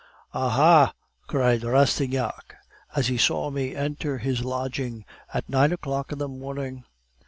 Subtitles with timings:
[0.33, 0.93] "'Ah, ha!'
[1.27, 2.55] cried Rastignac,
[2.95, 6.85] as he saw me enter his lodging at nine o'clock in the morning.